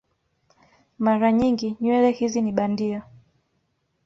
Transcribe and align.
Mara 1.05 1.31
nyingi 1.31 1.75
nywele 1.81 2.11
hizi 2.11 2.41
ni 2.41 2.51
bandia. 2.51 3.03